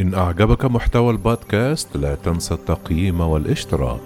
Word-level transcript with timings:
إن 0.00 0.14
أعجبك 0.14 0.64
محتوى 0.64 1.10
البودكاست 1.10 1.96
لا 1.96 2.14
تنسى 2.14 2.54
التقييم 2.54 3.20
والاشتراك. 3.20 4.00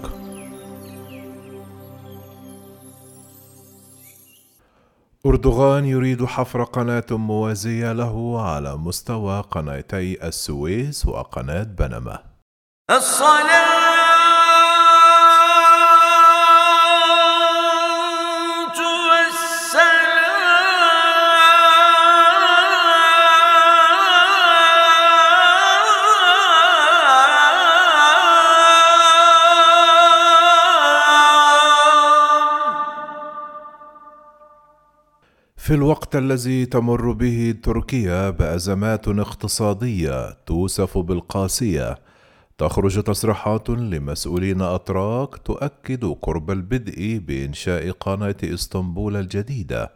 أردوغان 5.25 5.85
يريد 5.85 6.25
حفر 6.25 6.63
قناة 6.63 7.05
موازية 7.11 7.93
له 7.93 8.41
على 8.41 8.77
مستوى 8.77 9.41
قناتي 9.51 10.27
السويس 10.27 11.05
وقناة 11.05 11.63
بنما. 11.63 12.19
الصلاة 12.91 13.74
في 35.65 35.73
الوقت 35.73 36.15
الذي 36.15 36.65
تمر 36.65 37.11
به 37.11 37.55
تركيا 37.63 38.29
بأزمات 38.29 39.07
اقتصادية 39.07 40.29
توصف 40.45 40.97
بالقاسية 40.97 41.97
تخرج 42.57 43.03
تصريحات 43.03 43.69
لمسؤولين 43.69 44.61
أتراك 44.61 45.35
تؤكد 45.37 46.05
قرب 46.21 46.51
البدء 46.51 47.21
بإنشاء 47.27 47.91
قناة 47.91 48.35
إسطنبول 48.43 49.15
الجديدة 49.15 49.91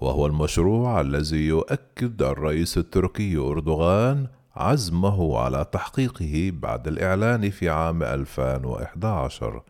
وهو 0.00 0.26
المشروع 0.26 1.00
الذي 1.00 1.46
يؤكد 1.46 2.22
الرئيس 2.22 2.78
التركي 2.78 3.36
أردوغان 3.36 4.26
عزمه 4.56 5.38
على 5.38 5.66
تحقيقه 5.72 6.52
بعد 6.54 6.88
الإعلان 6.88 7.50
في 7.50 7.68
عام 7.68 8.02
2011 8.02 9.62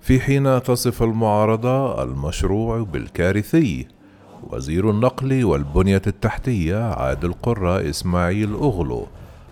في 0.00 0.20
حين 0.20 0.62
تصف 0.62 1.02
المعارضة 1.02 2.02
المشروع 2.02 2.82
بالكارثي 2.82 3.99
وزير 4.42 4.90
النقل 4.90 5.44
والبنية 5.44 6.02
التحتية 6.06 6.76
عادل 6.92 7.32
قرة 7.42 7.90
إسماعيل 7.90 8.54
أغلو 8.54 9.06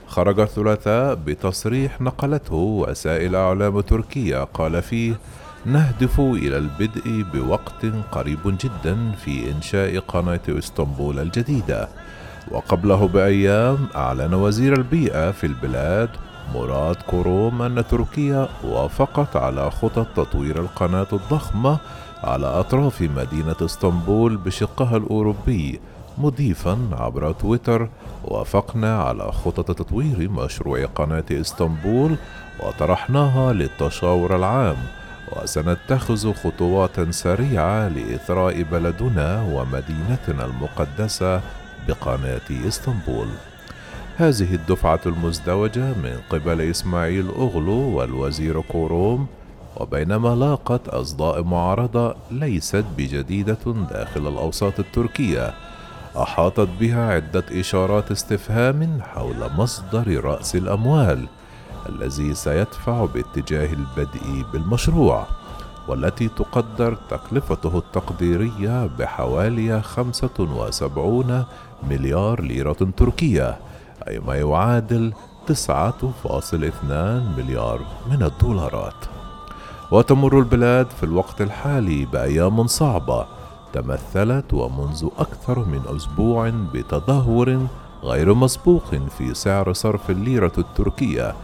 خرج 0.06 0.40
الثلاثاء 0.40 1.14
بتصريح 1.14 2.00
نقلته 2.00 2.54
وسائل 2.54 3.36
أعلام 3.36 3.80
تركيا 3.80 4.44
قال 4.44 4.82
فيه 4.82 5.14
نهدف 5.66 6.20
إلى 6.20 6.58
البدء 6.58 7.24
بوقت 7.34 7.86
قريب 8.12 8.38
جدا 8.44 9.12
في 9.12 9.50
إنشاء 9.50 9.98
قناة 9.98 10.40
إسطنبول 10.48 11.18
الجديدة 11.18 11.88
وقبله 12.50 13.08
بأيام 13.08 13.78
أعلن 13.96 14.34
وزير 14.34 14.72
البيئة 14.78 15.30
في 15.30 15.46
البلاد 15.46 16.08
مراد 16.54 16.96
كوروم 16.96 17.62
أن 17.62 17.84
تركيا 17.90 18.48
وافقت 18.64 19.36
على 19.36 19.70
خطط 19.70 20.06
تطوير 20.16 20.60
القناة 20.60 21.06
الضخمة 21.12 21.78
على 22.24 22.46
أطراف 22.46 23.02
مدينة 23.02 23.56
اسطنبول 23.62 24.36
بشقها 24.36 24.96
الأوروبي 24.96 25.80
مضيفا 26.18 26.78
عبر 26.92 27.32
تويتر 27.32 27.88
وافقنا 28.24 29.02
على 29.02 29.32
خطط 29.32 29.78
تطوير 29.78 30.30
مشروع 30.30 30.84
قناة 30.84 31.24
اسطنبول 31.32 32.16
وطرحناها 32.60 33.52
للتشاور 33.52 34.36
العام 34.36 34.76
وسنتخذ 35.32 36.34
خطوات 36.34 37.10
سريعة 37.10 37.88
لإثراء 37.88 38.62
بلدنا 38.62 39.42
ومدينتنا 39.42 40.44
المقدسة 40.44 41.40
بقناة 41.88 42.66
اسطنبول. 42.68 43.28
هذه 44.16 44.54
الدفعة 44.54 45.00
المزدوجة 45.06 45.84
من 45.84 46.18
قبل 46.30 46.60
إسماعيل 46.60 47.28
أغلو 47.28 47.98
والوزير 47.98 48.60
كوروم 48.60 49.26
وبينما 49.80 50.28
لاقت 50.34 50.88
أصداء 50.88 51.42
معارضة 51.42 52.14
ليست 52.30 52.84
بجديدة 52.96 53.58
داخل 53.90 54.28
الأوساط 54.28 54.78
التركية 54.78 55.54
أحاطت 56.16 56.68
بها 56.80 57.12
عدة 57.12 57.44
إشارات 57.50 58.10
استفهام 58.10 59.00
حول 59.02 59.36
مصدر 59.56 60.24
رأس 60.24 60.56
الأموال 60.56 61.26
الذي 61.88 62.34
سيدفع 62.34 63.04
باتجاه 63.04 63.72
البدء 63.72 64.44
بالمشروع 64.52 65.26
والتي 65.88 66.28
تقدر 66.28 66.98
تكلفته 67.10 67.78
التقديرية 67.78 68.86
بحوالي 68.86 69.82
75 69.82 71.44
مليار 71.82 72.42
ليرة 72.42 72.88
تركية 72.96 73.58
أي 74.08 74.18
ما 74.18 74.36
يعادل 74.36 75.12
9.2 75.48 75.54
مليار 77.38 77.80
من 78.10 78.22
الدولارات. 78.22 79.17
وتمر 79.90 80.38
البلاد 80.38 80.90
في 80.90 81.02
الوقت 81.02 81.40
الحالي 81.40 82.04
بأيام 82.04 82.66
صعبة 82.66 83.26
تمثلت 83.72 84.54
ومنذ 84.54 85.08
أكثر 85.18 85.58
من 85.58 85.80
أسبوع 85.96 86.52
بتدهور 86.74 87.66
غير 88.02 88.34
مسبوق 88.34 88.94
في 89.18 89.34
سعر 89.34 89.72
صرف 89.72 90.10
الليرة 90.10 90.52
التركية 90.58 91.34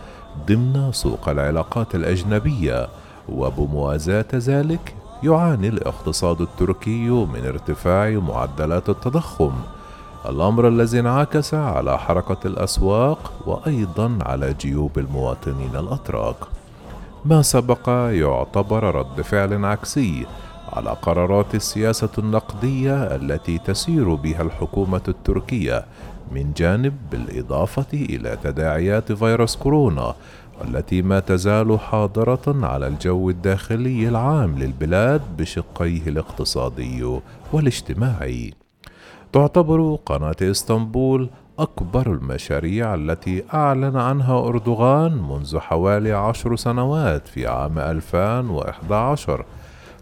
ضمن 0.49 0.93
سوق 0.93 1.29
العلاقات 1.29 1.95
الأجنبية 1.95 2.89
وبموازاة 3.29 4.27
ذلك 4.35 4.95
يعاني 5.23 5.69
الاقتصاد 5.69 6.41
التركي 6.41 7.09
من 7.09 7.47
ارتفاع 7.47 8.11
معدلات 8.11 8.89
التضخم. 8.89 9.53
الأمر 10.29 10.69
الذي 10.69 11.01
انعكس 11.01 11.55
على 11.55 11.99
حركة 11.99 12.37
الأسواق 12.45 13.33
وأيضا 13.47 14.19
على 14.23 14.55
جيوب 14.55 14.99
المواطنين 14.99 15.77
الأتراك. 15.77 16.37
ما 17.25 17.43
سبق 17.43 17.89
يعتبر 18.13 18.95
رد 18.95 19.21
فعل 19.21 19.65
عكسي 19.65 20.27
على 20.73 20.91
قرارات 20.91 21.55
السياسة 21.55 22.09
النقدية 22.19 22.95
التي 22.95 23.59
تسير 23.59 24.15
بها 24.15 24.43
الحكومة 24.43 25.03
التركية 25.09 25.85
من 26.33 26.53
جانب 26.53 26.95
بالإضافة 27.11 27.87
إلى 27.93 28.39
تداعيات 28.43 29.13
فيروس 29.13 29.57
كورونا 29.57 30.15
التي 30.65 31.03
ما 31.03 31.21
تزال 31.21 31.81
حاضرة 31.81 32.67
على 32.67 32.87
الجو 32.87 33.31
الداخلي 33.31 34.09
العام 34.09 34.59
للبلاد 34.59 35.23
بشقيه 35.39 36.03
الاقتصادي 36.07 37.21
والاجتماعي. 37.53 38.55
تعتبر 39.33 39.99
قناة 40.07 40.37
إسطنبول 40.43 41.31
أكبر 41.59 42.13
المشاريع 42.13 42.95
التي 42.95 43.45
أعلن 43.55 43.97
عنها 43.97 44.49
أردوغان 44.49 45.13
منذ 45.13 45.59
حوالي 45.59 46.13
عشر 46.13 46.57
سنوات 46.57 47.29
في 47.29 47.47
عام 47.47 47.79
2011 47.79 49.45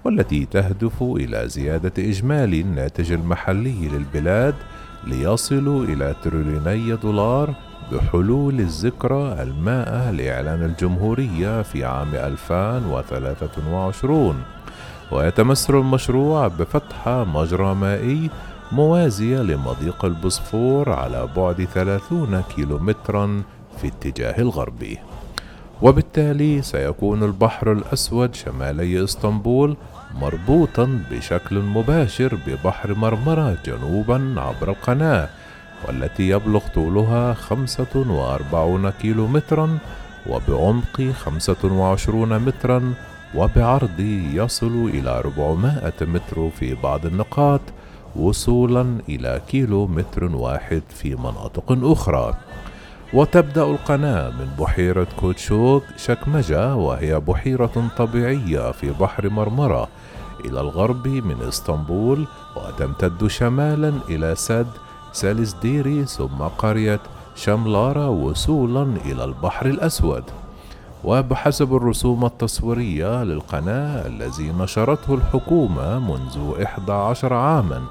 والتي 0.05 0.45
تهدف 0.45 1.03
إلى 1.03 1.49
زيادة 1.49 1.93
إجمالي 1.99 2.61
الناتج 2.61 3.13
المحلي 3.13 3.89
للبلاد 3.89 4.55
ليصل 5.05 5.85
إلى 5.89 6.15
تريليوني 6.25 6.97
دولار 6.97 7.55
بحلول 7.93 8.61
الذكرى 8.61 9.43
المائة 9.43 10.11
لإعلان 10.11 10.63
الجمهورية 10.63 11.63
في 11.63 11.85
عام 11.85 12.15
2023 12.15 14.43
ويتمثل 15.13 15.75
المشروع 15.75 16.49
بفتح 16.49 17.09
مجرى 17.09 17.75
مائي 17.75 18.31
موازية 18.73 19.39
لمضيق 19.39 20.05
البوسفور 20.05 20.91
على 20.93 21.29
بعد 21.37 21.69
30 21.75 22.43
كيلومترا 22.57 23.43
في 23.81 23.87
اتجاه 23.89 24.39
الغربي 24.39 24.99
وبالتالي 25.83 26.63
سيكون 26.63 27.23
البحر 27.23 27.73
الأسود 27.73 28.35
شمالي 28.35 29.05
إسطنبول 29.05 29.77
مربوطا 30.15 30.99
بشكل 31.11 31.59
مباشر 31.59 32.39
ببحر 32.47 32.95
مرمرة 32.95 33.57
جنوبا 33.67 34.35
عبر 34.37 34.69
القناة 34.71 35.29
والتي 35.89 36.29
يبلغ 36.29 36.63
طولها 36.75 37.35
45 37.35 38.91
كيلومترا 38.91 39.79
وبعمق 40.27 41.13
25 41.25 42.39
مترا 42.39 42.95
وبعرض 43.35 44.01
يصل 44.35 44.91
إلى 44.95 45.11
400 45.11 45.93
متر 46.03 46.51
في 46.59 46.75
بعض 46.75 47.07
النقاط 47.07 47.61
وصولا 48.17 48.99
إلى 49.09 49.41
كيلو 49.49 49.87
متر 49.87 50.25
واحد 50.25 50.83
في 50.89 51.15
مناطق 51.15 51.79
أخرى. 51.83 52.35
وتبدأ 53.15 53.63
القناة 53.63 54.31
من 54.31 54.49
بحيرة 54.59 55.07
كوتشوك 55.21 55.83
شكمجة 55.97 56.75
وهي 56.75 57.21
بحيرة 57.21 57.91
طبيعية 57.97 58.71
في 58.71 58.91
بحر 59.01 59.29
مرمرة 59.29 59.89
إلى 60.45 60.61
الغرب 60.61 61.09
من 61.09 61.43
إسطنبول 61.49 62.27
وتمتد 62.57 63.27
شمالا 63.27 63.93
إلى 64.09 64.35
سد 64.35 64.67
سالسديري 65.13 66.05
ثم 66.05 66.43
قرية 66.59 67.01
شملارا 67.35 68.07
وصولا 68.07 68.97
إلى 69.05 69.25
البحر 69.25 69.67
الأسود. 69.67 70.25
وبحسب 71.05 71.77
الرسوم 71.77 72.25
التصويرية 72.25 73.25
للقناة 73.25 74.07
الذي 74.07 74.53
نشرته 74.59 75.15
الحكومة 75.15 75.99
منذ 75.99 76.63
11 76.63 77.35
عامًا 77.35 77.83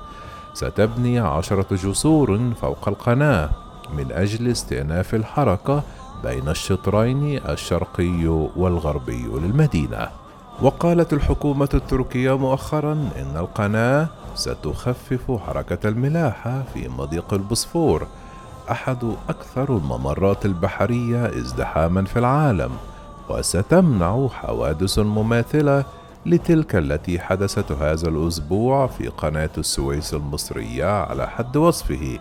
ستبني 0.53 1.19
عشرة 1.19 1.75
جسور 1.75 2.39
فوق 2.61 2.87
القناة 2.87 3.49
من 3.97 4.11
أجل 4.11 4.47
استئناف 4.51 5.15
الحركة 5.15 5.83
بين 6.23 6.49
الشطرين 6.49 7.37
الشرقي 7.49 8.27
والغربي 8.55 9.23
للمدينة. 9.33 10.07
وقالت 10.61 11.13
الحكومة 11.13 11.69
التركية 11.73 12.37
مؤخرا 12.37 12.91
إن 12.93 13.37
القناة 13.37 14.07
ستخفف 14.35 15.31
حركة 15.47 15.89
الملاحة 15.89 16.63
في 16.73 16.89
مضيق 16.89 17.33
البوسفور 17.33 18.07
أحد 18.71 19.13
أكثر 19.29 19.77
الممرات 19.77 20.45
البحرية 20.45 21.25
ازدحاما 21.25 22.05
في 22.05 22.19
العالم 22.19 22.71
وستمنع 23.29 24.27
حوادث 24.27 24.99
مماثلة 24.99 25.83
لتلك 26.25 26.75
التي 26.75 27.19
حدثت 27.19 27.71
هذا 27.71 28.09
الأسبوع 28.09 28.87
في 28.87 29.07
قناة 29.07 29.49
السويس 29.57 30.13
المصرية 30.13 31.03
على 31.03 31.27
حد 31.27 31.57
وصفه. 31.57 32.19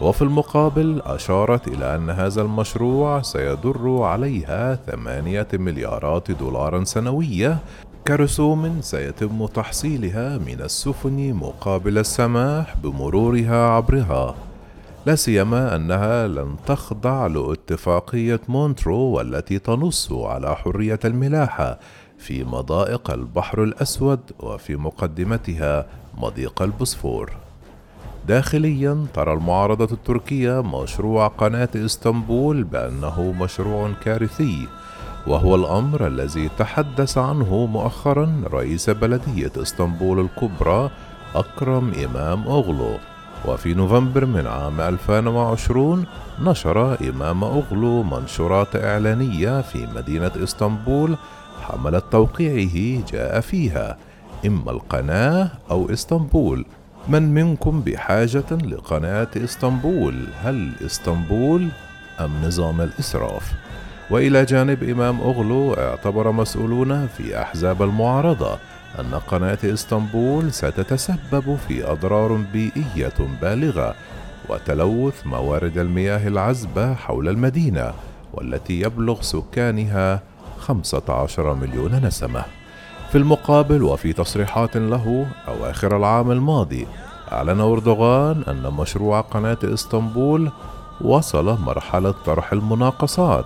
وفي 0.00 0.22
المقابل 0.22 1.02
أشارت 1.06 1.68
إلى 1.68 1.96
أن 1.96 2.10
هذا 2.10 2.42
المشروع 2.42 3.22
سيضر 3.22 4.02
عليها 4.02 4.74
ثمانية 4.74 5.48
مليارات 5.52 6.30
دولار 6.30 6.84
سنوية. 6.84 7.58
كرسوم 8.06 8.80
سيتم 8.80 9.46
تحصيلها 9.46 10.38
من 10.38 10.60
السفن 10.60 11.34
مقابل 11.34 11.98
السماح 11.98 12.76
بمرورها 12.76 13.68
عبرها. 13.68 14.34
لا 15.06 15.14
سيما 15.14 15.76
أنها 15.76 16.28
لن 16.28 16.56
تخضع 16.66 17.26
لاتفاقية 17.26 18.40
مونترو 18.48 18.98
والتي 18.98 19.58
تنص 19.58 20.12
على 20.12 20.56
حرية 20.56 21.00
الملاحة. 21.04 21.78
في 22.22 22.44
مضائق 22.44 23.10
البحر 23.10 23.62
الأسود 23.62 24.20
وفي 24.40 24.76
مقدمتها 24.76 25.86
مضيق 26.18 26.62
البوسفور. 26.62 27.32
داخليا 28.28 29.06
ترى 29.14 29.32
المعارضة 29.32 29.94
التركية 29.94 30.62
مشروع 30.62 31.26
قناة 31.28 31.68
إسطنبول 31.76 32.64
بأنه 32.64 33.34
مشروع 33.40 33.90
كارثي 34.04 34.68
وهو 35.26 35.54
الأمر 35.54 36.06
الذي 36.06 36.50
تحدث 36.58 37.18
عنه 37.18 37.66
مؤخرا 37.66 38.42
رئيس 38.52 38.90
بلدية 38.90 39.52
إسطنبول 39.56 40.20
الكبرى 40.20 40.90
أكرم 41.34 41.92
إمام 42.04 42.42
أوغلو. 42.42 42.94
وفي 43.48 43.74
نوفمبر 43.74 44.26
من 44.26 44.46
عام 44.46 44.80
2020 44.80 46.06
نشر 46.42 47.08
إمام 47.08 47.44
أغلو 47.44 48.02
منشورات 48.02 48.76
إعلانية 48.76 49.60
في 49.60 49.86
مدينة 49.86 50.32
إسطنبول 50.42 51.16
حملة 51.62 51.98
توقيعه 51.98 53.04
جاء 53.12 53.40
فيها. 53.40 53.96
إما 54.46 54.70
القناة 54.70 55.50
أو 55.70 55.92
إسطنبول. 55.92 56.64
من 57.08 57.34
منكم 57.34 57.80
بحاجة 57.80 58.44
لقناة 58.64 59.28
إسطنبول؟ 59.36 60.14
هل 60.42 60.72
إسطنبول 60.86 61.68
أم 62.20 62.30
نظام 62.44 62.80
الإسراف؟ 62.80 63.52
وإلى 64.10 64.44
جانب 64.44 64.82
إمام 64.82 65.20
أغلو 65.20 65.74
اعتبر 65.74 66.32
مسؤولون 66.32 67.06
في 67.06 67.42
أحزاب 67.42 67.82
المعارضة 67.82 68.58
أن 69.00 69.14
قناة 69.14 69.58
إسطنبول 69.64 70.52
ستتسبب 70.52 71.58
في 71.68 71.90
أضرار 71.90 72.32
بيئية 72.52 73.14
بالغة 73.42 73.94
وتلوث 74.48 75.26
موارد 75.26 75.78
المياه 75.78 76.28
العذبة 76.28 76.94
حول 76.94 77.28
المدينة 77.28 77.92
والتي 78.34 78.80
يبلغ 78.80 79.20
سكانها 79.20 80.22
15 80.62 81.54
مليون 81.54 82.06
نسمة. 82.06 82.44
في 83.12 83.18
المقابل 83.18 83.82
وفي 83.82 84.12
تصريحات 84.12 84.76
له 84.76 85.26
أواخر 85.48 85.96
العام 85.96 86.30
الماضي 86.30 86.86
أعلن 87.32 87.60
أردوغان 87.60 88.42
أن 88.48 88.72
مشروع 88.78 89.20
قناة 89.20 89.58
إسطنبول 89.64 90.50
وصل 91.00 91.58
مرحلة 91.60 92.14
طرح 92.26 92.52
المناقصات 92.52 93.44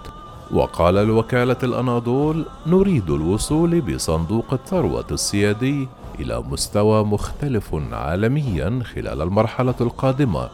وقال 0.50 0.94
لوكالة 0.94 1.56
الأناضول 1.62 2.44
نريد 2.66 3.10
الوصول 3.10 3.80
بصندوق 3.80 4.52
الثروة 4.52 5.04
السيادي 5.10 5.88
إلى 6.20 6.42
مستوى 6.50 7.04
مختلف 7.04 7.74
عالميا 7.92 8.80
خلال 8.94 9.22
المرحلة 9.22 9.74
القادمة 9.80 10.48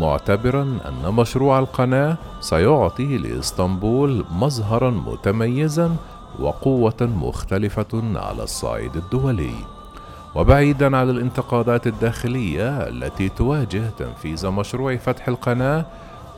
معتبرا 0.00 0.62
أن 0.62 1.14
مشروع 1.14 1.58
القناة 1.58 2.16
سيعطي 2.40 3.18
لإسطنبول 3.18 4.24
مظهرا 4.30 4.90
متميزا 4.90 5.96
وقوة 6.38 6.96
مختلفة 7.00 8.02
على 8.14 8.42
الصعيد 8.42 8.96
الدولي. 8.96 9.54
وبعيدا 10.34 10.96
عن 10.96 11.10
الانتقادات 11.10 11.86
الداخلية 11.86 12.68
التي 12.88 13.28
تواجه 13.28 13.90
تنفيذ 13.98 14.48
مشروع 14.48 14.96
فتح 14.96 15.28
القناة 15.28 15.86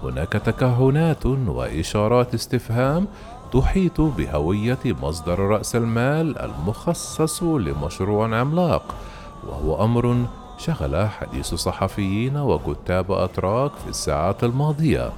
هناك 0.02 0.32
تكهنات 0.32 1.26
وإشارات 1.26 2.34
استفهام 2.34 3.06
تحيط 3.52 4.00
بهوية 4.00 4.78
مصدر 4.84 5.38
رأس 5.38 5.76
المال 5.76 6.38
المخصص 6.38 7.42
لمشروع 7.42 8.36
عملاق 8.40 8.94
وهو 9.48 9.84
أمر 9.84 10.16
شغل 10.58 11.08
حديث 11.08 11.54
صحفيين 11.54 12.36
وكتاب 12.36 13.12
أتراك 13.12 13.72
في 13.72 13.88
الساعات 13.88 14.44
الماضية. 14.44 15.12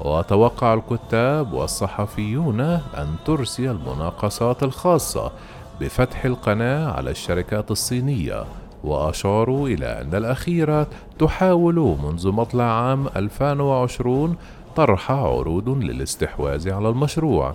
وتوقع 0.00 0.74
الكتاب 0.74 1.52
والصحفيون 1.52 2.60
أن 2.60 3.14
ترسي 3.24 3.70
المناقصات 3.70 4.62
الخاصة 4.62 5.32
بفتح 5.80 6.24
القناة 6.24 6.92
على 6.92 7.10
الشركات 7.10 7.70
الصينية. 7.70 8.44
وأشاروا 8.84 9.68
إلى 9.68 9.86
أن 9.86 10.14
الأخيرة 10.14 10.86
تحاول 11.18 11.96
منذ 12.04 12.32
مطلع 12.32 12.64
عام 12.64 13.06
2020 13.16 14.36
طرح 14.76 15.10
عروض 15.10 15.68
للاستحواذ 15.68 16.72
على 16.72 16.88
المشروع. 16.88 17.54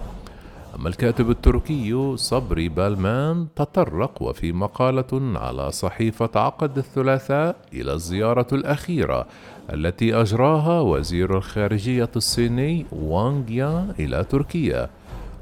أما 0.75 0.89
الكاتب 0.89 1.29
التركي 1.29 2.17
صبري 2.17 2.69
بالمان 2.69 3.47
تطرق 3.55 4.21
وفي 4.21 4.51
مقالة 4.51 5.39
على 5.39 5.71
صحيفة 5.71 6.29
عقد 6.35 6.77
الثلاثاء 6.77 7.55
إلى 7.73 7.93
الزيارة 7.93 8.47
الأخيرة 8.51 9.25
التي 9.73 10.15
أجراها 10.15 10.81
وزير 10.81 11.37
الخارجية 11.37 12.09
الصيني 12.15 12.85
وانغ 12.91 13.51
يان 13.51 13.93
إلى 13.99 14.23
تركيا 14.23 14.89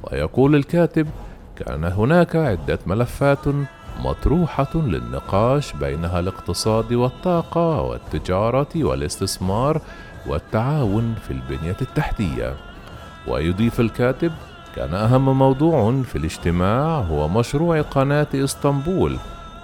ويقول 0.03 0.55
الكاتب 0.55 1.07
كان 1.55 1.83
هناك 1.83 2.35
عدة 2.35 2.79
ملفات 2.87 3.45
مطروحة 4.03 4.75
للنقاش 4.75 5.73
بينها 5.73 6.19
الاقتصاد 6.19 6.93
والطاقة 6.93 7.81
والتجارة 7.81 8.67
والاستثمار 8.75 9.81
والتعاون 10.27 11.15
في 11.27 11.31
البنية 11.31 11.77
التحتية. 11.81 12.53
ويضيف 13.27 13.79
الكاتب: 13.79 14.31
كان 14.77 14.93
أهم 14.93 15.37
موضوع 15.39 16.01
في 16.03 16.15
الاجتماع 16.15 16.99
هو 16.99 17.27
مشروع 17.27 17.81
قناة 17.81 18.27
إسطنبول، 18.35 19.17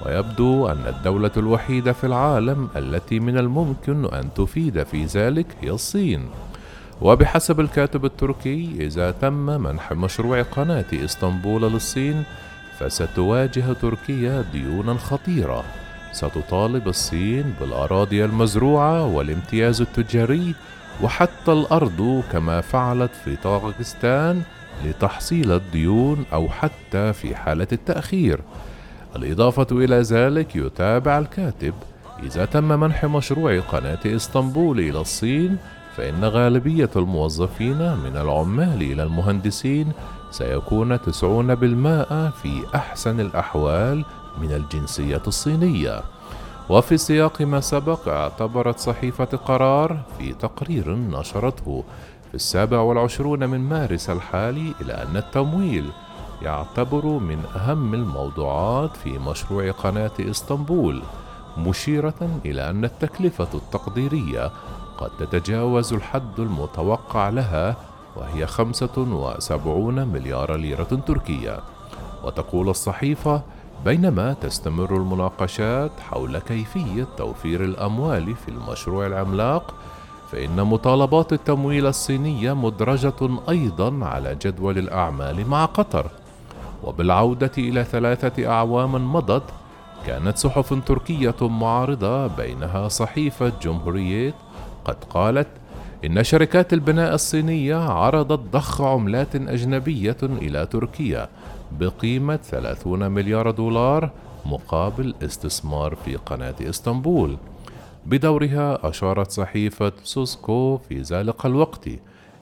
ويبدو 0.06 0.68
أن 0.68 0.88
الدولة 0.88 1.32
الوحيدة 1.38 1.94
في 1.94 2.04
العالم 2.04 2.70
التي 2.76 3.20
من 3.20 3.38
الممكن 3.38 4.06
أن 4.06 4.34
تفيد 4.34 4.84
في 4.84 5.06
ذلك 5.06 5.46
هي 5.62 5.70
الصين. 5.70 6.30
وبحسب 7.02 7.60
الكاتب 7.60 8.06
التركي 8.06 8.70
إذا 8.80 9.12
تم 9.12 9.46
منح 9.46 9.92
مشروع 9.92 10.42
قناة 10.42 10.86
إسطنبول 10.94 11.62
للصين 11.62 12.24
فستواجه 12.80 13.74
تركيا 13.82 14.46
ديونا 14.54 14.94
خطيرة 14.94 15.64
ستطالب 16.12 16.88
الصين 16.88 17.54
بالأراضي 17.60 18.26
المزروعة 18.26 19.06
والامتياز 19.06 19.82
التجاري 19.82 20.56
وحتى 21.04 21.52
الأرض 21.52 22.24
كما 22.32 22.62
فعلت 22.62 23.12
في 23.26 23.36
طاغستان 23.36 24.42
لتحصيل 24.86 25.52
الديون 25.52 26.26
أو 26.34 26.50
حتى 26.50 27.14
في 27.14 27.36
حالة 27.36 27.68
التأخير. 27.72 28.40
الإضافة 29.16 29.68
إلى 29.72 29.96
ذلك 29.96 30.56
يتابع 30.56 31.18
الكاتب 31.18 31.74
إذا 32.24 32.46
تم 32.46 32.80
منح 32.80 33.06
مشروع 33.06 33.60
قناة 33.60 34.00
إسطنبول 34.06 34.80
إلى 34.80 35.02
الصين 35.02 35.58
فإن 35.98 36.26
غالبية 36.26 36.90
الموظفين 36.96 37.78
من 37.98 38.18
العمال 38.18 38.82
إلى 38.82 39.04
المهندسين 39.04 39.92
سيكون 40.32 41.02
تسعون 41.02 41.56
بالماء 41.56 42.30
في 42.30 42.64
أحسن 42.76 43.20
الأحوال 43.20 44.06
من 44.42 44.52
الجنسية 44.52 45.22
الصينية 45.28 46.02
وفي 46.70 46.98
سياق 46.98 47.42
ما 47.42 47.60
سبق 47.60 48.08
اعتبرت 48.08 48.80
صحيفة 48.80 49.26
قرار 49.26 50.00
في 50.20 50.34
تقرير 50.34 50.96
نشرته 50.96 51.84
في 52.34 52.38
السابع 52.38 52.80
والعشرون 52.80 53.50
من 53.50 53.70
مارس 53.70 54.10
الحالي 54.10 54.74
إلى 54.82 54.94
أن 54.94 55.18
التمويل 55.18 55.90
يعتبر 56.42 57.06
من 57.06 57.44
أهم 57.56 57.94
الموضوعات 57.94 58.98
في 58.98 59.20
مشروع 59.20 59.72
قناة 59.72 60.12
إسطنبول 60.20 61.02
مشيرة 61.58 62.40
إلى 62.46 62.70
أن 62.70 62.86
التكلفة 62.86 63.48
التقديرية 63.54 64.52
قد 64.98 65.10
تتجاوز 65.20 65.94
الحد 65.94 66.40
المتوقع 66.40 67.30
لها 67.30 67.76
وهي 68.16 68.48
خمسة 68.48 68.98
وسبعون 68.98 70.08
مليار 70.08 70.56
ليرة 70.56 71.04
تركية. 71.08 71.60
وتقول 72.24 72.70
الصحيفة 72.70 73.42
بينما 73.86 74.34
تستمر 74.34 74.98
المناقشات 74.98 75.92
حول 76.00 76.40
كيفية 76.40 77.08
توفير 77.18 77.64
الأموال 77.64 78.36
في 78.36 78.50
المشروع 78.50 79.08
العملاق 79.08 79.74
فإن 80.34 80.64
مطالبات 80.64 81.34
التمويل 81.34 81.88
الصينية 81.88 82.54
مدرجة 82.54 83.40
أيضا 83.50 84.06
على 84.06 84.38
جدول 84.42 84.78
الأعمال 84.78 85.50
مع 85.50 85.66
قطر 85.66 86.12
وبالعودة 86.84 87.52
إلى 87.58 87.84
ثلاثة 87.84 88.48
أعوام 88.52 89.14
مضت 89.14 89.44
كانت 90.08 90.38
صحف 90.38 90.74
تركية 90.86 91.36
معارضة 91.42 92.28
بينها 92.28 92.88
صحيفة 92.88 93.52
جمهورية 93.62 94.34
قد 94.86 95.04
قالت 95.10 95.48
إن 96.06 96.24
شركات 96.24 96.74
البناء 96.74 97.14
الصينية 97.14 97.76
عرضت 97.76 98.40
ضخ 98.54 98.82
عملات 98.82 99.36
أجنبية 99.36 100.18
إلى 100.24 100.66
تركيا 100.66 101.30
بقيمة 101.72 102.36
30 102.36 103.12
مليار 103.12 103.52
دولار 103.52 104.10
مقابل 104.46 105.16
استثمار 105.24 105.96
في 106.06 106.16
قناة 106.16 106.56
إسطنبول. 106.62 107.38
بدورها 108.06 108.90
أشارت 108.90 109.32
صحيفة 109.32 109.92
سوسكو 110.04 110.78
في 110.78 111.02
ذلك 111.02 111.46
الوقت 111.46 111.90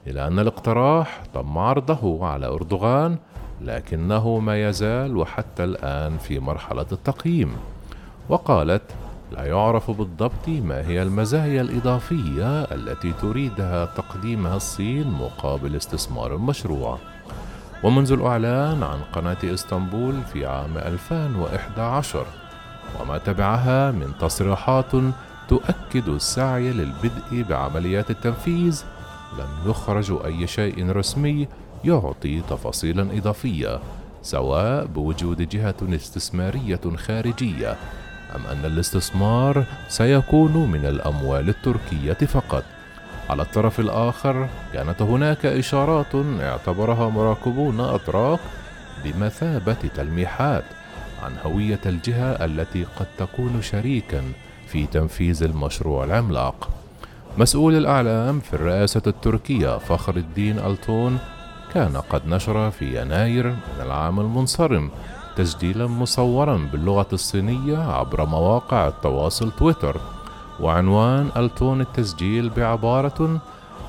إلى 0.08 0.28
أن 0.28 0.40
الاقتراح 0.40 1.24
تم 1.34 1.58
عرضه 1.58 2.26
على 2.26 2.46
أردوغان 2.46 3.18
لكنه 3.62 4.40
ما 4.40 4.70
يزال 4.70 5.18
وحتى 5.18 5.64
الآن 5.64 6.18
في 6.18 6.40
مرحلة 6.40 6.86
التقييم. 6.92 7.54
وقالت 8.30 8.82
لا 9.32 9.46
يعرف 9.46 9.92
بالضبط 9.92 10.48
ما 10.48 10.88
هي 10.88 11.02
المزايا 11.02 11.62
الإضافية 11.62 12.64
التي 12.64 13.14
تريدها 13.14 13.86
تقديمها 13.86 14.56
الصين 14.56 15.08
مقابل 15.08 15.76
استثمار 15.76 16.36
المشروع 16.36 16.98
ومنذ 17.84 18.12
الإعلان 18.12 18.84
عن 18.84 19.00
قناة 19.14 19.38
إسطنبول 19.44 20.22
في 20.34 20.46
عام 20.46 20.78
2011 20.78 22.26
وما 23.02 23.18
تبعها 23.18 23.92
من 23.92 24.12
تصريحات 24.20 24.92
تؤكد 25.48 26.10
السعي 26.10 26.72
للبدء 26.72 27.46
بعمليات 27.50 28.12
التنفيذ. 28.12 28.84
لم 29.40 29.70
يخرج 29.70 30.26
أي 30.26 30.48
شيء 30.48 30.92
رسمي 30.92 31.48
يعطي 31.84 32.42
تفاصيلا 32.42 33.18
إضافية 33.18 33.80
سواء 34.22 34.86
بوجود 34.86 35.50
جهة 35.50 35.76
استثمارية 35.82 36.82
خارجية 36.98 37.78
أم 38.36 38.46
أن 38.46 38.66
الاستثمار 38.66 39.64
سيكون 39.88 40.72
من 40.72 40.86
الأموال 40.86 41.50
التركية 41.50 42.14
فقط. 42.14 42.64
على 43.30 43.42
الطرف 43.42 43.80
الآخر 43.80 44.48
كانت 44.74 45.02
هناك 45.02 45.46
إشارات 45.46 46.16
اعتبرها 46.42 47.10
مراقبون 47.10 47.80
أتراك 47.80 48.40
بمثابة 49.04 49.78
تلميحات 49.96 50.64
عن 51.24 51.32
هوية 51.46 51.80
الجهة 51.86 52.46
التي 52.46 52.84
قد 53.00 53.08
تكون 53.18 53.62
شريكا. 53.62 54.24
في 54.72 54.86
تنفيذ 54.86 55.44
المشروع 55.44 56.04
العملاق. 56.04 56.70
مسؤول 57.38 57.78
الأعلام 57.78 58.40
في 58.40 58.54
الرئاسة 58.54 59.02
التركية 59.08 59.78
فخر 59.78 60.16
الدين 60.18 60.60
ألتون 60.60 61.18
كان 61.74 61.98
قد 61.98 62.28
نشر 62.28 62.72
في 62.72 63.02
يناير 63.02 63.48
من 63.48 63.82
العام 63.82 64.20
المنصرم 64.20 64.90
تسجيلا 65.36 65.88
مصورا 65.88 66.70
باللغة 66.72 67.08
الصينية 67.14 67.78
عبر 67.78 68.26
مواقع 68.26 68.88
التواصل 68.88 69.52
تويتر 69.52 69.98
وعنوان 70.60 71.30
ألتون 71.38 71.82
التسجيل 71.82 72.50
بعبارة 72.50 73.42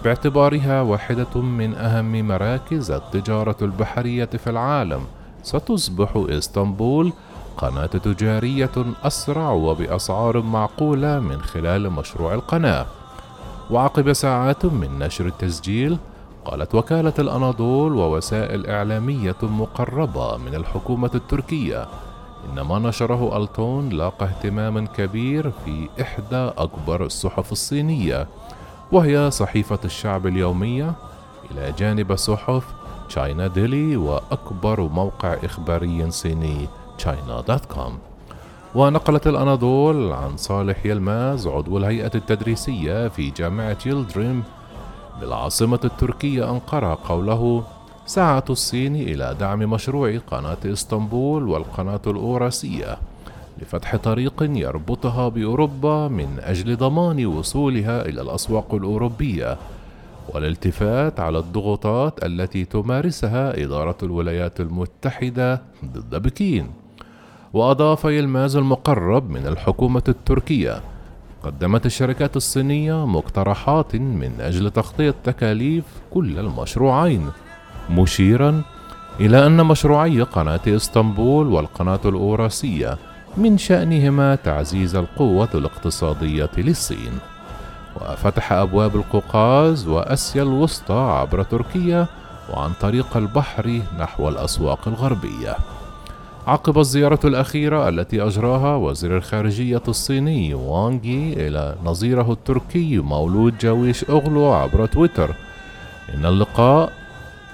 باعتبارها 0.04 0.82
واحدة 0.82 1.40
من 1.40 1.74
أهم 1.74 2.28
مراكز 2.28 2.90
التجارة 2.90 3.56
البحرية 3.62 4.24
في 4.24 4.50
العالم 4.50 5.00
ستصبح 5.42 6.10
إسطنبول 6.16 7.12
قناة 7.56 7.86
تجارية 7.86 8.70
أسرع 9.04 9.50
وبأسعار 9.50 10.42
معقولة 10.42 11.20
من 11.20 11.42
خلال 11.42 11.90
مشروع 11.90 12.34
القناة. 12.34 12.86
وعقب 13.70 14.12
ساعات 14.12 14.64
من 14.64 14.98
نشر 14.98 15.26
التسجيل 15.26 15.98
قالت 16.44 16.74
وكالة 16.74 17.12
الأناضول 17.18 17.96
ووسائل 17.96 18.66
إعلامية 18.66 19.36
مقربة 19.42 20.36
من 20.36 20.54
الحكومة 20.54 21.10
التركية 21.14 21.88
إن 22.44 22.60
ما 22.60 22.78
نشره 22.78 23.36
ألتون 23.36 23.88
لاقى 23.88 24.26
اهتماما 24.26 24.86
كبير 24.86 25.50
في 25.64 25.88
إحدى 26.00 26.50
أكبر 26.58 27.04
الصحف 27.04 27.52
الصينية 27.52 28.26
وهي 28.92 29.30
صحيفة 29.30 29.78
الشعب 29.84 30.26
اليومية. 30.26 30.92
إلى 31.50 31.72
جانب 31.78 32.16
صحف 32.16 32.64
تشاينا 33.08 33.46
ديلي 33.46 33.96
وأكبر 33.96 34.80
موقع 34.80 35.36
إخباري 35.44 36.10
صيني. 36.10 36.68
china.com 37.04 37.92
ونقلت 38.74 39.26
الأناضول 39.26 40.12
عن 40.12 40.36
صالح 40.36 40.86
يلماز 40.86 41.46
عضو 41.46 41.78
الهيئة 41.78 42.10
التدريسية 42.14 43.08
في 43.08 43.30
جامعة 43.30 43.78
يلدريم 43.86 44.42
بالعاصمة 45.20 45.80
التركية 45.84 46.50
أنقرة 46.50 46.98
قوله 47.08 47.64
سعت 48.06 48.50
الصين 48.50 48.96
إلى 48.96 49.36
دعم 49.40 49.58
مشروع 49.58 50.18
قناة 50.18 50.56
إسطنبول 50.66 51.48
والقناة 51.48 52.00
الأوراسية 52.06 52.98
لفتح 53.62 53.96
طريق 53.96 54.42
يربطها 54.42 55.28
بأوروبا 55.28 56.08
من 56.08 56.38
أجل 56.40 56.76
ضمان 56.76 57.26
وصولها 57.26 58.02
إلى 58.02 58.22
الأسواق 58.22 58.74
الأوروبية 58.74 59.58
والالتفات 60.34 61.20
على 61.20 61.38
الضغوطات 61.38 62.24
التي 62.24 62.64
تمارسها 62.64 63.64
إدارة 63.64 63.96
الولايات 64.02 64.60
المتحدة 64.60 65.62
ضد 65.84 66.22
بكين. 66.22 66.81
وأضاف 67.54 68.04
يلماز 68.04 68.56
المقرب 68.56 69.30
من 69.30 69.46
الحكومة 69.46 70.02
التركية. 70.08 70.80
قدمت 71.42 71.86
الشركات 71.86 72.36
الصينية 72.36 73.06
مقترحات 73.06 73.96
من 73.96 74.40
أجل 74.40 74.70
تغطية 74.70 75.14
تكاليف 75.24 75.84
كل 76.10 76.38
المشروعين 76.38 77.30
مشيرا 77.90 78.62
إلى 79.20 79.46
أن 79.46 79.66
مشروعي 79.66 80.22
قناة 80.22 80.60
إسطنبول 80.66 81.46
والقناة 81.46 82.00
الأوراسية 82.04 82.98
من 83.36 83.58
شأنهما 83.58 84.34
تعزيز 84.34 84.96
القوة 84.96 85.48
الاقتصادية 85.54 86.50
للصين. 86.58 87.18
وفتح 87.96 88.52
أبواب 88.52 88.96
القوقاز 88.96 89.86
وأسيا 89.86 90.42
الوسطى 90.42 90.94
عبر 90.94 91.42
تركيا 91.42 92.06
وعن 92.50 92.70
طريق 92.80 93.16
البحر 93.16 93.80
نحو 93.98 94.28
الأسواق 94.28 94.88
الغربية. 94.88 95.56
عقب 96.46 96.78
الزيارة 96.78 97.20
الأخيرة 97.24 97.88
التي 97.88 98.22
أجراها 98.22 98.76
وزير 98.76 99.16
الخارجية 99.16 99.82
الصيني 99.88 100.54
وانغي 100.54 101.32
إلى 101.36 101.76
نظيره 101.84 102.32
التركي 102.32 102.98
مولود 102.98 103.58
جاويش 103.58 104.10
أغلو 104.10 104.52
عبر 104.52 104.86
تويتر. 104.86 105.34
إن 106.14 106.26
اللقاء 106.26 106.92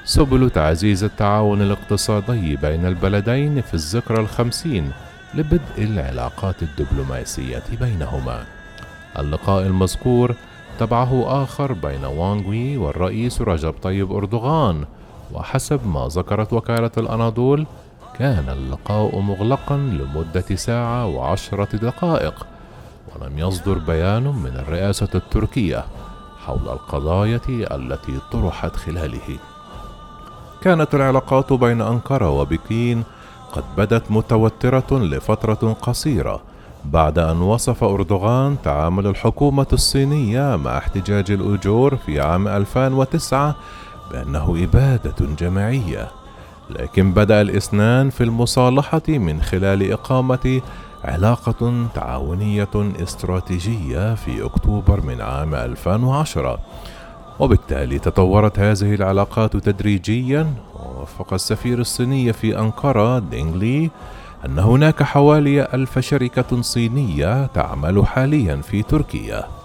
سبل 0.04 0.50
تعزيز 0.50 1.04
التعاون 1.04 1.62
الاقتصادي 1.62 2.56
بين 2.56 2.86
البلدين 2.86 3.60
في 3.60 3.74
الذكرى 3.74 4.20
الخمسين 4.20 4.90
لبدء 5.34 5.60
العلاقات 5.78 6.62
الدبلوماسية 6.62 7.62
بينهما. 7.80 8.44
اللقاء 9.18 9.66
المذكور 9.66 10.34
تبعه 10.80 11.42
آخر 11.42 11.72
بين 11.72 12.04
وانغوي 12.04 12.76
والرئيس 12.76 13.40
رجب 13.42 13.74
طيب 13.82 14.12
أردوغان. 14.12 14.84
وحسب 15.34 15.86
ما 15.86 16.08
ذكرت 16.10 16.52
وكالة 16.52 16.90
الأناضول 16.98 17.66
كان 18.18 18.48
اللقاء 18.48 19.18
مغلقا 19.18 19.76
لمدة 19.76 20.56
ساعة 20.56 21.06
وعشرة 21.06 21.76
دقائق 21.76 22.46
ولم 23.14 23.38
يصدر 23.38 23.78
بيان 23.78 24.22
من 24.22 24.56
الرئاسة 24.56 25.08
التركية 25.14 25.84
حول 26.46 26.68
القضايا 26.68 27.40
التي 27.48 28.18
طرحت 28.32 28.76
خلاله. 28.76 29.38
كانت 30.62 30.94
العلاقات 30.94 31.52
بين 31.52 31.80
أنقرة 31.80 32.30
وبكين 32.30 33.04
قد 33.52 33.64
بدت 33.76 34.10
متوترة 34.10 34.98
لفترة 34.98 35.76
قصيرة 35.82 36.40
بعد 36.84 37.18
أن 37.18 37.40
وصف 37.40 37.84
أردوغان 37.84 38.56
تعامل 38.64 39.06
الحكومة 39.06 39.66
الصينية 39.72 40.56
مع 40.56 40.78
احتجاج 40.78 41.30
الأجور 41.30 41.96
في 41.96 42.20
عام 42.20 42.48
2009 42.48 43.54
بأنه 44.10 44.64
إبادة 44.64 45.26
جماعية. 45.38 46.08
لكن 46.70 47.12
بدأ 47.12 47.40
الاثنان 47.40 48.10
في 48.10 48.24
المصالحة 48.24 49.02
من 49.08 49.42
خلال 49.42 49.92
إقامة 49.92 50.60
علاقة 51.04 51.86
تعاونية 51.94 52.68
استراتيجية 53.02 54.14
في 54.14 54.44
أكتوبر 54.44 55.00
من 55.00 55.20
عام 55.20 55.54
2010 55.54 56.58
وبالتالي 57.38 57.98
تطورت 57.98 58.58
هذه 58.58 58.94
العلاقات 58.94 59.56
تدريجيا. 59.56 60.54
ووفق 60.74 61.32
السفير 61.34 61.78
الصيني 61.78 62.32
في 62.32 62.58
أنقرة 62.58 63.18
دينغلي 63.18 63.90
أن 64.46 64.58
هناك 64.58 65.02
حوالي 65.02 65.68
ألف 65.74 65.98
شركة 65.98 66.62
صينية 66.62 67.46
تعمل 67.46 68.06
حاليا 68.06 68.56
في 68.56 68.82
تركيا. 68.82 69.57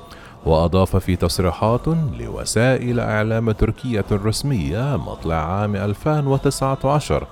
وأضاف 0.45 0.95
في 0.95 1.15
تصريحات 1.15 1.87
لوسائل 2.19 2.99
إعلام 2.99 3.51
تركية 3.51 4.05
رسمية 4.11 4.97
مطلع 4.97 5.35
عام 5.35 5.75
2019 5.75 7.27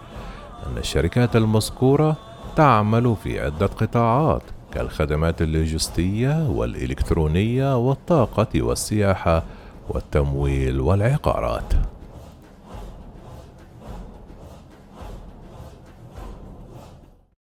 أن 0.68 0.78
الشركات 0.78 1.36
المذكورة 1.36 2.16
تعمل 2.56 3.16
في 3.24 3.40
عدة 3.40 3.66
قطاعات 3.66 4.42
كالخدمات 4.74 5.42
اللوجستية 5.42 6.50
والإلكترونية 6.50 7.78
والطاقة 7.78 8.62
والسياحة 8.62 9.44
والتمويل 9.90 10.80
والعقارات. 10.80 11.74